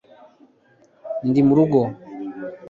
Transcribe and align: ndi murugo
ndi 1.27 1.41
murugo 1.47 1.81